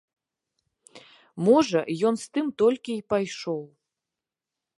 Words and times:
Можа, 1.47 1.79
ён 2.11 2.17
з 2.23 2.33
тым 2.39 2.45
толькі 2.63 2.91
й 2.97 3.01
пайшоў. 3.15 3.63